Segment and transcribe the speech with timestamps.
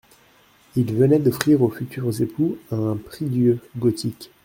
[0.75, 4.31] Il venait d'offrir aux futurs époux un prie-Dieu gothique.